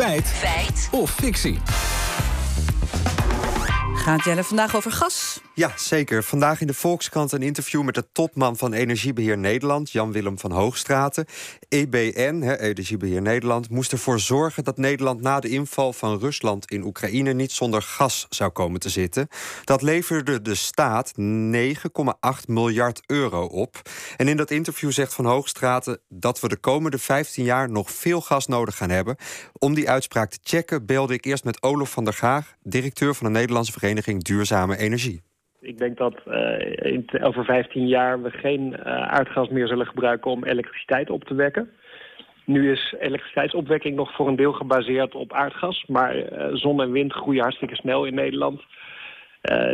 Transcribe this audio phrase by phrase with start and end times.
[0.00, 0.28] Feit.
[0.28, 0.88] Feit.
[0.90, 1.58] Of fictie.
[3.94, 5.40] Gaat Jelle vandaag over gas?
[5.60, 6.22] Ja, zeker.
[6.22, 11.26] Vandaag in de Volkskrant een interview met de topman van Energiebeheer Nederland, Jan-Willem van Hoogstraten.
[11.68, 17.32] EBN, Energiebeheer Nederland, moest ervoor zorgen dat Nederland na de inval van Rusland in Oekraïne
[17.32, 19.28] niet zonder gas zou komen te zitten.
[19.64, 21.20] Dat leverde de staat 9,8
[22.46, 23.82] miljard euro op.
[24.16, 28.20] En in dat interview zegt Van Hoogstraten dat we de komende 15 jaar nog veel
[28.20, 29.16] gas nodig gaan hebben.
[29.58, 33.26] Om die uitspraak te checken, belde ik eerst met Olof van der Gaag, directeur van
[33.26, 35.28] de Nederlandse Vereniging Duurzame Energie.
[35.60, 40.44] Ik denk dat uh, over 15 jaar we geen uh, aardgas meer zullen gebruiken om
[40.44, 41.70] elektriciteit op te wekken.
[42.44, 45.84] Nu is elektriciteitsopwekking nog voor een deel gebaseerd op aardgas.
[45.86, 48.62] Maar uh, zon en wind groeien hartstikke snel in Nederland.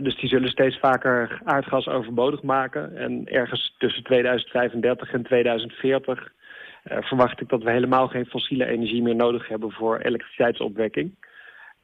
[0.02, 2.96] dus die zullen steeds vaker aardgas overbodig maken.
[2.96, 6.32] En ergens tussen 2035 en 2040
[6.84, 11.14] verwacht ik dat we helemaal geen fossiele energie meer nodig hebben voor elektriciteitsopwekking.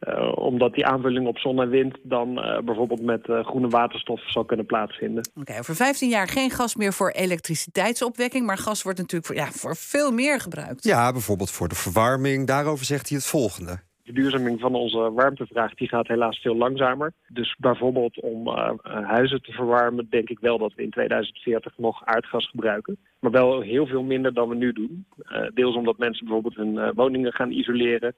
[0.09, 4.31] Uh, omdat die aanvulling op zon en wind dan uh, bijvoorbeeld met uh, groene waterstof
[4.31, 5.29] zal kunnen plaatsvinden.
[5.31, 8.47] Oké, okay, over 15 jaar geen gas meer voor elektriciteitsopwekking.
[8.47, 10.85] Maar gas wordt natuurlijk voor, ja, voor veel meer gebruikt.
[10.85, 12.47] Ja, bijvoorbeeld voor de verwarming.
[12.47, 13.79] Daarover zegt hij het volgende.
[14.03, 17.13] De duurzaming van onze warmtevraag die gaat helaas veel langzamer.
[17.29, 18.49] Dus bijvoorbeeld om
[18.83, 20.07] huizen te verwarmen...
[20.11, 22.99] denk ik wel dat we in 2040 nog aardgas gebruiken.
[23.21, 25.07] Maar wel heel veel minder dan we nu doen.
[25.55, 28.15] deels omdat mensen bijvoorbeeld hun woningen gaan isoleren...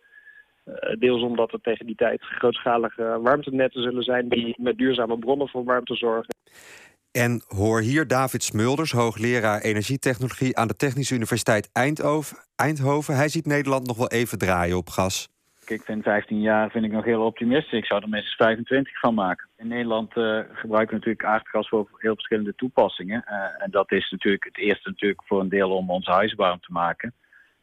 [0.66, 4.28] Uh, deels omdat er tegen die tijd grootschalige warmtenetten zullen zijn...
[4.28, 6.34] die met duurzame bronnen voor warmte zorgen.
[7.12, 10.56] En hoor hier David Smulders, hoogleraar energietechnologie...
[10.56, 11.70] aan de Technische Universiteit
[12.56, 13.16] Eindhoven.
[13.16, 15.28] Hij ziet Nederland nog wel even draaien op gas.
[15.66, 17.78] Ik vind 15 jaar vind ik nog heel optimistisch.
[17.78, 19.48] Ik zou er minstens 25 van maken.
[19.56, 23.24] In Nederland uh, gebruiken we natuurlijk aardgas voor heel verschillende toepassingen.
[23.28, 26.60] Uh, en dat is natuurlijk het eerste natuurlijk voor een deel om onze huizen warm
[26.60, 27.14] te maken.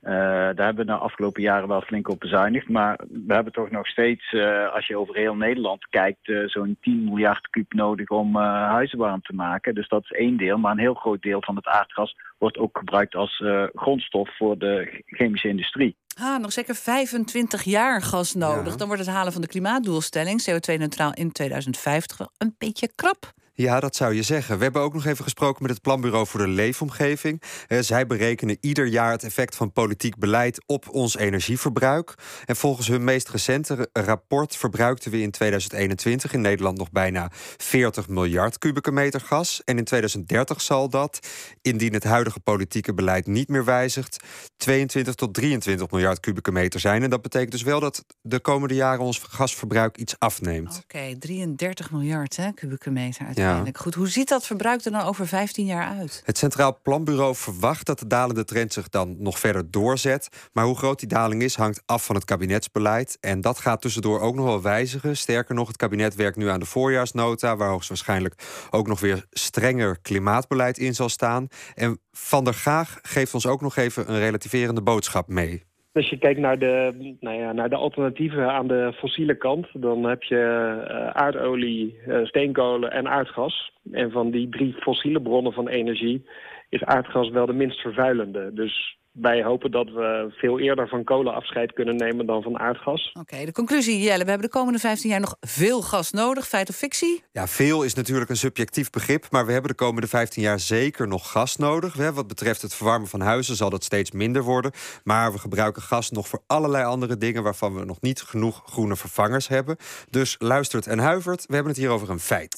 [0.03, 2.69] Uh, daar hebben we de afgelopen jaren wel flink op bezuinigd.
[2.69, 6.77] Maar we hebben toch nog steeds, uh, als je over heel Nederland kijkt, uh, zo'n
[6.81, 9.75] 10 miljard kuub nodig om huizen warm te maken.
[9.75, 10.57] Dus dat is één deel.
[10.57, 13.43] Maar een heel groot deel van het aardgas wordt ook gebruikt als
[13.73, 15.95] grondstof voor de chemische industrie.
[16.19, 18.71] Ah, nog zeker 25 jaar gas nodig.
[18.71, 18.77] Ja.
[18.77, 23.31] Dan wordt het halen van de klimaatdoelstelling, CO2-neutraal in 2050, wel een beetje krap.
[23.61, 24.57] Ja, dat zou je zeggen.
[24.57, 27.41] We hebben ook nog even gesproken met het Planbureau voor de Leefomgeving.
[27.67, 32.13] Eh, zij berekenen ieder jaar het effect van politiek beleid op ons energieverbruik.
[32.45, 38.07] En volgens hun meest recente rapport verbruikten we in 2021 in Nederland nog bijna 40
[38.07, 39.61] miljard kubieke meter gas.
[39.63, 41.27] En in 2030 zal dat,
[41.61, 44.23] indien het huidige politieke beleid niet meer wijzigt,
[44.57, 47.03] 22 tot 23 miljard kubieke meter zijn.
[47.03, 50.81] En dat betekent dus wel dat de komende jaren ons gasverbruik iets afneemt.
[50.83, 53.27] Oké, 33 miljard hè, kubieke meter.
[53.33, 53.50] Ja.
[53.73, 56.21] Goed, hoe ziet dat verbruik er dan over 15 jaar uit?
[56.25, 60.29] Het Centraal Planbureau verwacht dat de dalende trend zich dan nog verder doorzet.
[60.53, 63.17] Maar hoe groot die daling is, hangt af van het kabinetsbeleid.
[63.19, 65.17] En dat gaat tussendoor ook nog wel wijzigen.
[65.17, 69.99] Sterker nog, het kabinet werkt nu aan de voorjaarsnota, waar hoogstwaarschijnlijk ook nog weer strenger
[70.01, 71.47] klimaatbeleid in zal staan.
[71.75, 75.69] En Van der Gaag geeft ons ook nog even een relativerende boodschap mee.
[75.93, 79.67] Als je kijkt naar de, nou ja, naar de alternatieven aan de fossiele kant...
[79.73, 83.71] dan heb je uh, aardolie, uh, steenkolen en aardgas.
[83.91, 86.25] En van die drie fossiele bronnen van energie
[86.69, 88.53] is aardgas wel de minst vervuilende.
[88.53, 93.09] Dus wij hopen dat we veel eerder van kolen afscheid kunnen nemen dan van aardgas.
[93.09, 94.23] Oké, okay, de conclusie, Jelle.
[94.23, 96.47] We hebben de komende 15 jaar nog veel gas nodig.
[96.47, 97.23] Feit of fictie?
[97.31, 99.27] Ja, veel is natuurlijk een subjectief begrip.
[99.29, 101.95] Maar we hebben de komende 15 jaar zeker nog gas nodig.
[101.95, 104.71] Wat betreft het verwarmen van huizen zal dat steeds minder worden.
[105.03, 107.43] Maar we gebruiken gas nog voor allerlei andere dingen...
[107.43, 109.77] waarvan we nog niet genoeg groene vervangers hebben.
[110.09, 111.45] Dus luistert en huivert.
[111.45, 112.49] We hebben het hier over een feit.